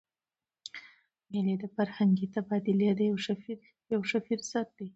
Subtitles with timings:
[1.31, 2.89] مېلې د فرهنګي تبادلې
[3.93, 4.87] یو ښه فرصت يي.